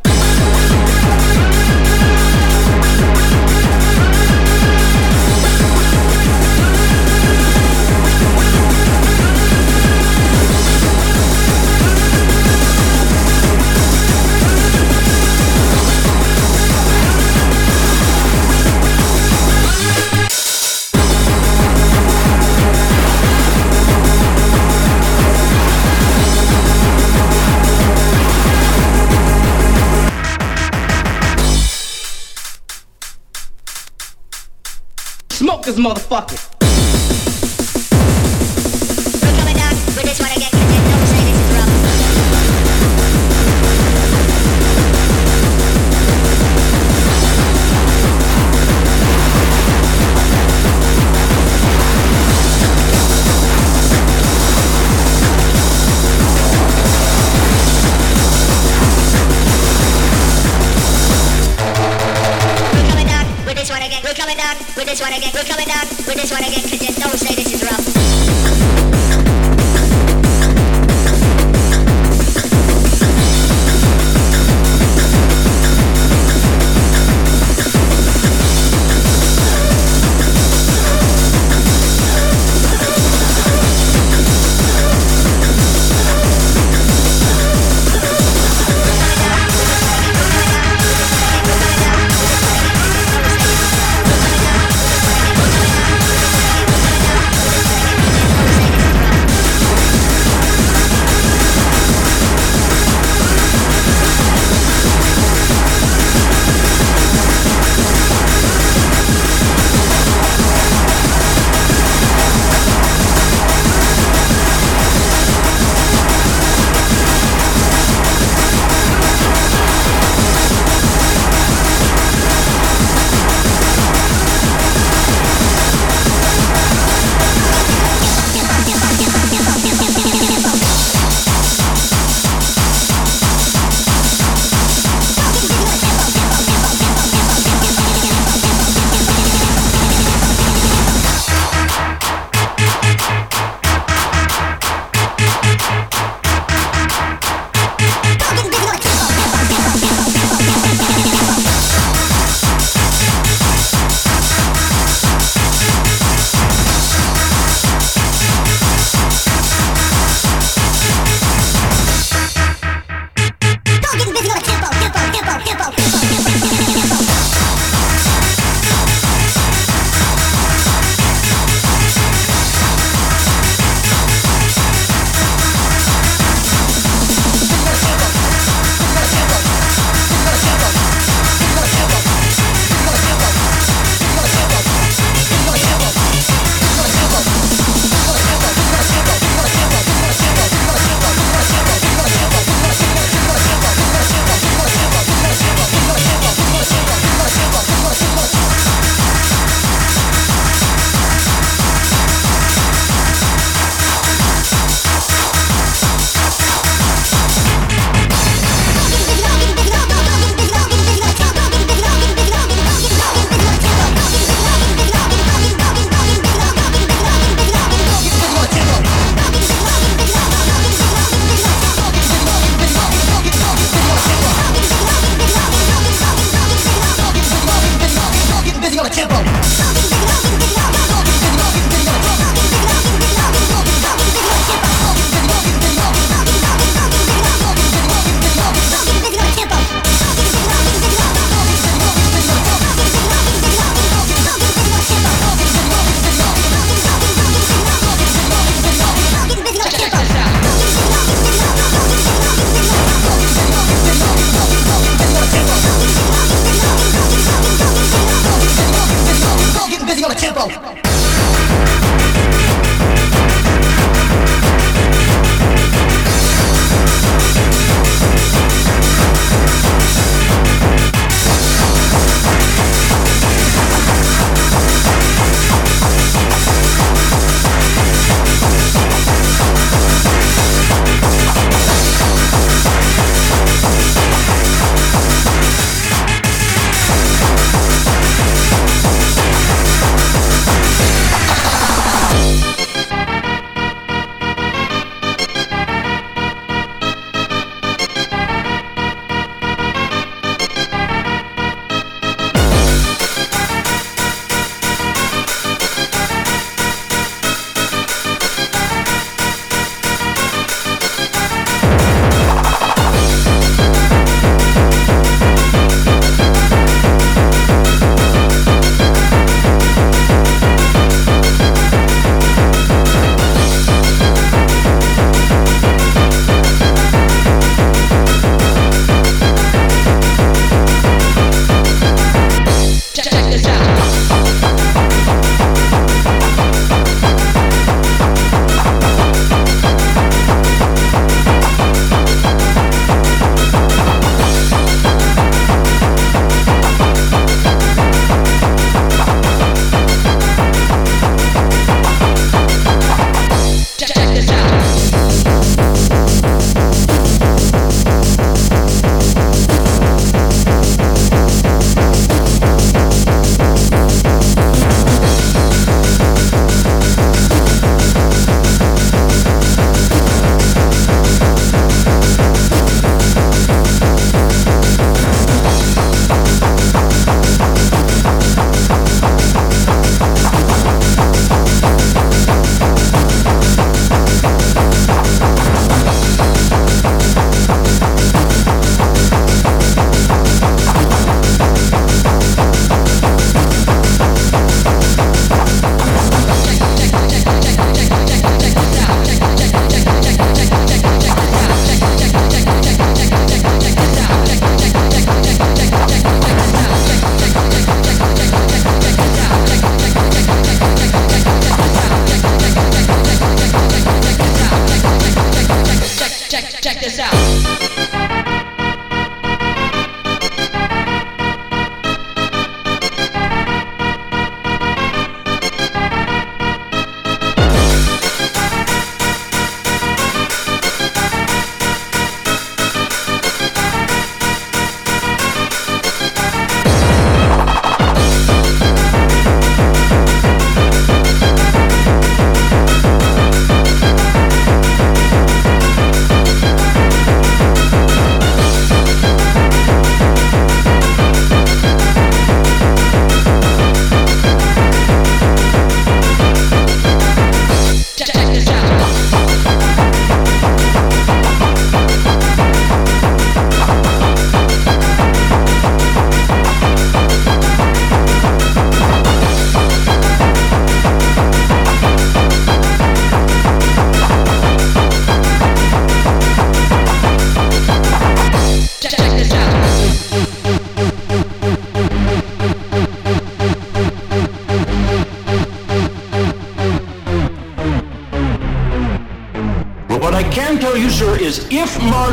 This 35.63 35.75
motherfucker. 35.75 36.48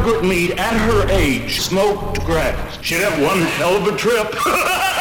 Margaret 0.06 0.28
Mead 0.28 0.52
at 0.52 0.72
her 0.72 1.08
age 1.10 1.60
smoked 1.62 2.24
grass, 2.24 2.78
she'd 2.80 3.00
have 3.00 3.20
one 3.20 3.40
hell 3.40 3.74
of 3.74 3.92
a 3.92 3.96
trip. 3.96 4.32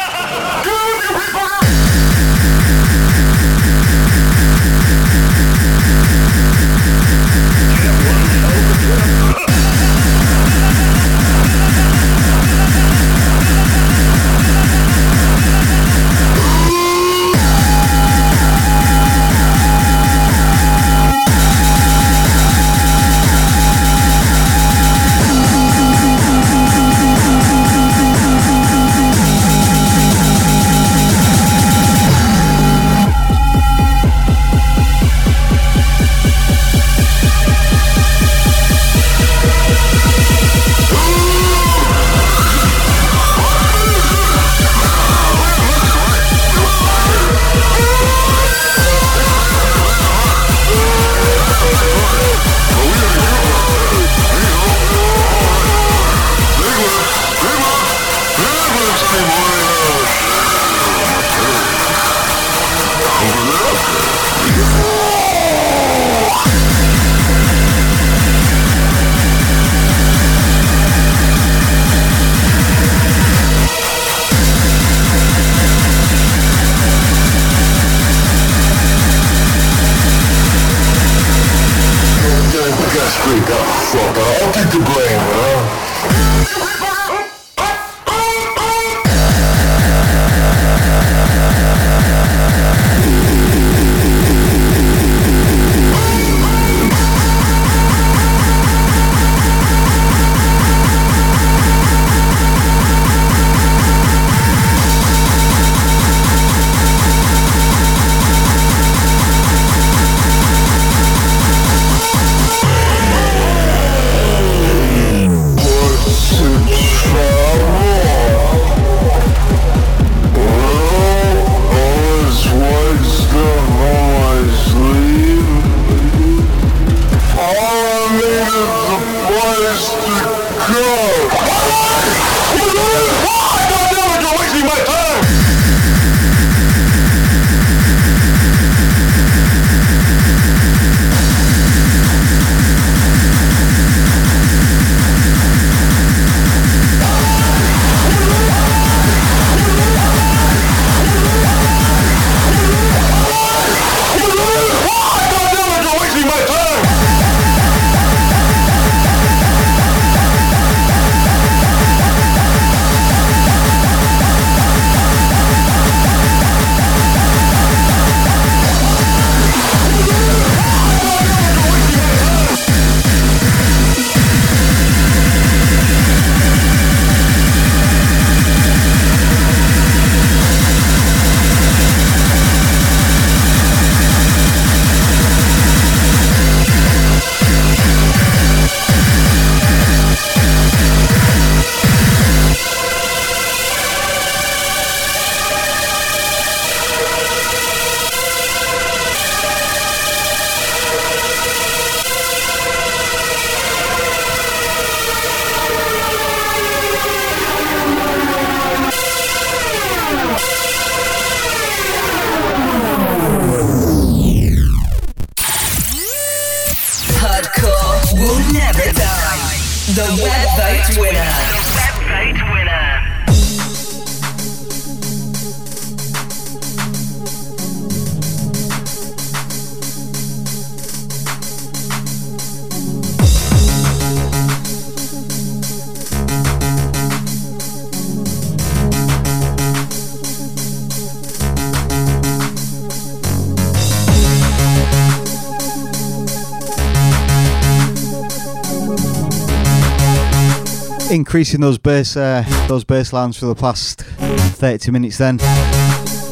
increasing 251.36 251.60
those 251.60 251.76
bass 251.76 252.16
uh, 252.16 252.42
those 252.66 252.82
bass 252.82 253.12
lines 253.12 253.36
for 253.36 253.44
the 253.44 253.54
past 253.54 254.00
30 254.00 254.90
minutes 254.90 255.18
then. 255.18 255.36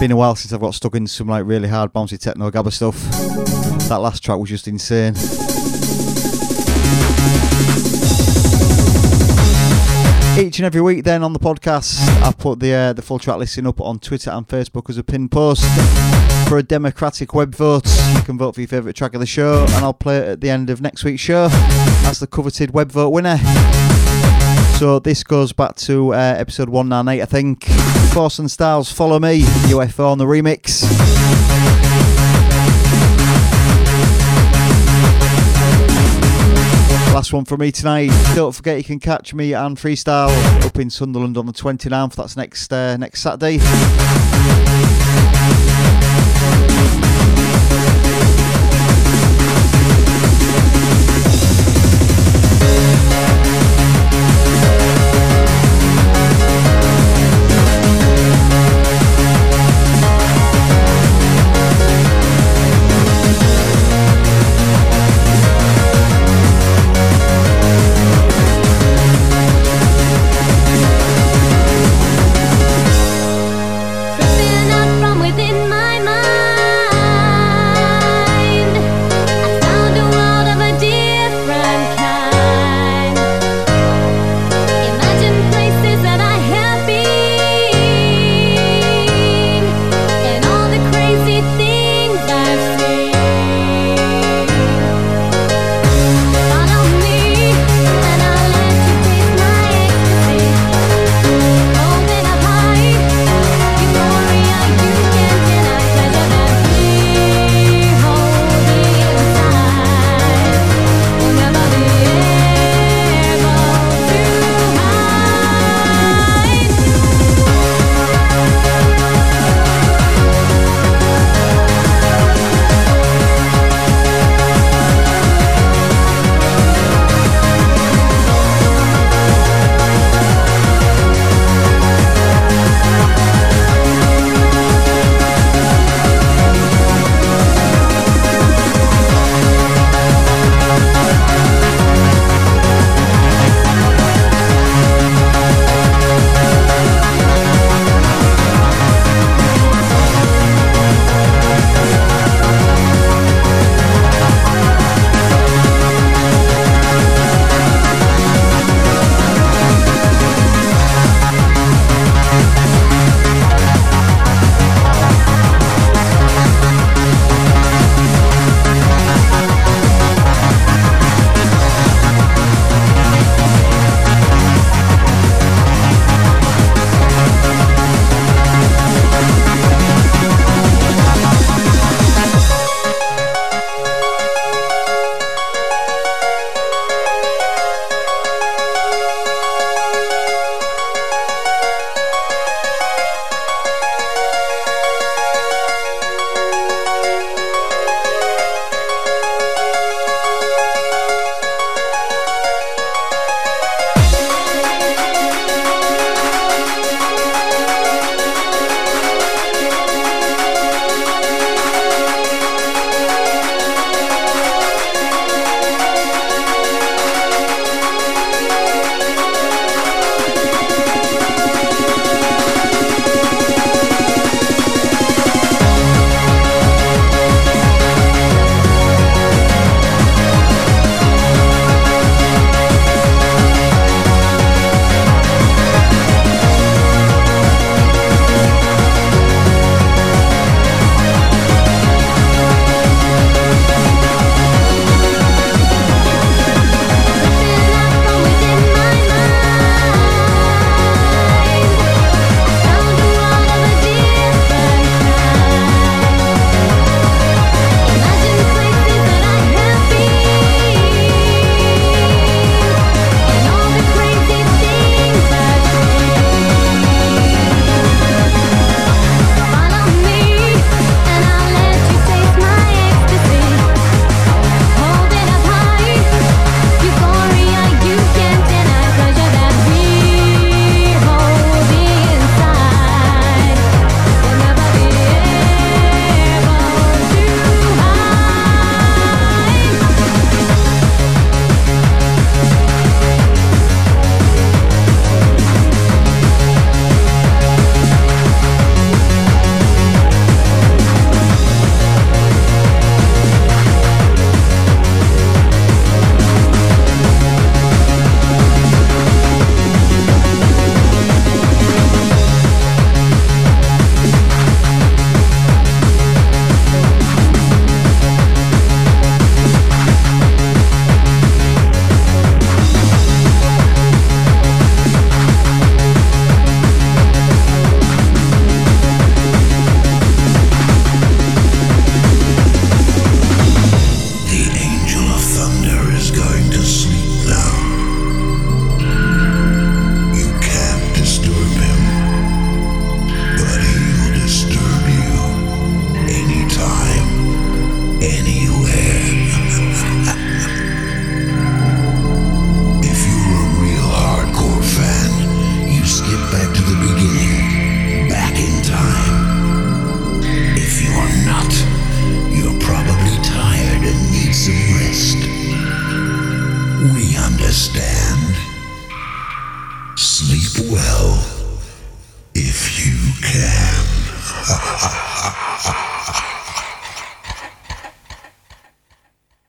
Been 0.01 0.13
a 0.13 0.17
while 0.17 0.35
since 0.35 0.51
I've 0.51 0.63
got 0.63 0.73
stuck 0.73 0.95
into 0.95 1.13
some 1.13 1.29
like 1.29 1.45
really 1.45 1.69
hard 1.69 1.93
bouncy 1.93 2.19
techno 2.19 2.51
gabba 2.51 2.73
stuff. 2.73 2.99
That 3.91 3.99
last 3.99 4.25
track 4.25 4.39
was 4.39 4.49
just 4.49 4.67
insane. 4.67 5.13
Each 10.43 10.59
and 10.59 10.65
every 10.65 10.81
week 10.81 11.05
then 11.05 11.23
on 11.23 11.35
the 11.35 11.39
podcast 11.39 12.01
I 12.23 12.33
put 12.33 12.61
the 12.61 12.73
uh, 12.73 12.93
the 12.95 13.03
full 13.03 13.19
track 13.19 13.37
listing 13.37 13.67
up 13.67 13.83
on 13.83 13.99
Twitter 13.99 14.31
and 14.31 14.49
Facebook 14.49 14.89
as 14.89 14.97
a 14.97 15.05
pin 15.05 15.29
post 15.29 15.67
for 16.49 16.57
a 16.57 16.63
democratic 16.63 17.35
web 17.35 17.55
vote. 17.55 17.85
You 18.15 18.23
can 18.23 18.39
vote 18.39 18.55
for 18.55 18.63
your 18.63 18.69
favourite 18.69 18.97
track 18.97 19.13
of 19.13 19.21
the 19.21 19.27
show 19.27 19.65
and 19.65 19.85
I'll 19.85 19.93
play 19.93 20.17
it 20.17 20.29
at 20.29 20.41
the 20.41 20.49
end 20.49 20.71
of 20.71 20.81
next 20.81 21.05
week's 21.05 21.21
show 21.21 21.49
as 22.07 22.21
the 22.21 22.27
coveted 22.27 22.73
web 22.73 22.91
vote 22.91 23.11
winner 23.11 23.37
so 24.79 24.99
this 24.99 25.23
goes 25.23 25.53
back 25.53 25.77
to 25.77 26.13
uh, 26.15 26.17
episode 26.17 26.69
198, 26.69 27.23
I 27.23 27.27
think. 27.27 27.65
Force 28.13 28.39
and 28.39 28.51
Styles, 28.51 28.91
Follow 28.91 29.19
Me, 29.19 29.41
UFO 29.71 30.11
on 30.11 30.19
the 30.19 30.25
remix. 30.25 30.83
Last 37.15 37.33
one 37.33 37.45
for 37.45 37.57
me 37.57 37.71
tonight. 37.71 38.11
Don't 38.35 38.53
forget 38.53 38.77
you 38.79 38.85
can 38.85 38.99
catch 38.99 39.33
me 39.33 39.53
and 39.53 39.77
freestyle 39.77 40.31
up 40.65 40.77
in 40.79 40.91
Sunderland 40.91 41.37
on 41.37 41.47
the 41.47 41.53
29th. 41.53 42.17
That's 42.17 42.37
next 42.37 42.73
uh, 42.73 42.97
next 42.97 43.21
Saturday. 43.21 43.59